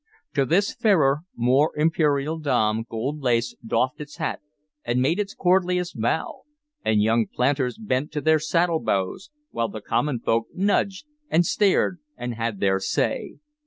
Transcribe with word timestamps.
To 0.33 0.47
this 0.47 0.73
fairer, 0.73 1.19
more 1.35 1.73
imperial 1.77 2.39
dame 2.39 2.85
gold 2.89 3.19
lace 3.19 3.55
doffed 3.63 4.01
its 4.01 4.15
hat 4.17 4.41
and 4.83 4.99
made 4.99 5.19
its 5.19 5.35
courtliest 5.35 5.99
bow, 6.01 6.41
and 6.83 7.03
young 7.03 7.27
planters 7.27 7.77
bent 7.77 8.11
to 8.13 8.21
their 8.21 8.39
saddlebows, 8.39 9.29
while 9.51 9.69
the 9.69 9.79
common 9.79 10.19
folk 10.19 10.47
nudged 10.55 11.05
and 11.29 11.45
stared 11.45 11.99
and 12.17 12.33
had 12.33 12.59
their 12.59 12.79
say. 12.79 13.35